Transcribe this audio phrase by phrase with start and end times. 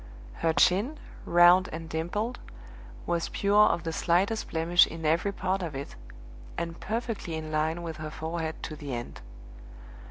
[0.41, 0.97] Her chin,
[1.27, 2.39] round and dimpled,
[3.05, 5.95] was pure of the slightest blemish in every part of it,
[6.57, 9.21] and perfectly in line with her forehead to the end.